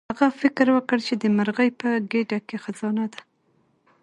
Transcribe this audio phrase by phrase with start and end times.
[0.11, 3.21] هغه فکر وکړ چې د مرغۍ په ګیډه کې خزانه ده.